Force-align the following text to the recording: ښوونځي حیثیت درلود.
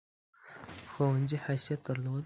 ښوونځي 0.91 1.37
حیثیت 1.45 1.79
درلود. 1.87 2.19